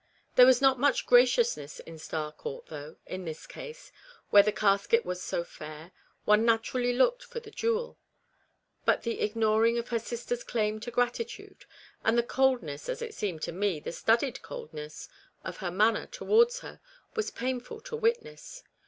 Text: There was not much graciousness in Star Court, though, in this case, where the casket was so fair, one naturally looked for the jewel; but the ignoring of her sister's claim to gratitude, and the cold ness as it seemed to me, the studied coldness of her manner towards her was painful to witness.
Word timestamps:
There 0.35 0.47
was 0.47 0.63
not 0.63 0.79
much 0.79 1.05
graciousness 1.05 1.79
in 1.79 1.99
Star 1.99 2.31
Court, 2.31 2.65
though, 2.69 2.95
in 3.05 3.23
this 3.23 3.45
case, 3.45 3.91
where 4.31 4.41
the 4.41 4.51
casket 4.51 5.05
was 5.05 5.21
so 5.21 5.43
fair, 5.43 5.91
one 6.25 6.43
naturally 6.43 6.91
looked 6.91 7.23
for 7.23 7.39
the 7.39 7.51
jewel; 7.51 7.99
but 8.83 9.03
the 9.03 9.21
ignoring 9.21 9.77
of 9.77 9.89
her 9.89 9.99
sister's 9.99 10.43
claim 10.43 10.79
to 10.79 10.89
gratitude, 10.89 11.65
and 12.03 12.17
the 12.17 12.23
cold 12.23 12.63
ness 12.63 12.89
as 12.89 13.03
it 13.03 13.13
seemed 13.13 13.43
to 13.43 13.51
me, 13.51 13.79
the 13.79 13.91
studied 13.91 14.41
coldness 14.41 15.07
of 15.43 15.57
her 15.57 15.69
manner 15.69 16.07
towards 16.07 16.61
her 16.61 16.81
was 17.13 17.29
painful 17.29 17.79
to 17.81 17.95
witness. 17.95 18.63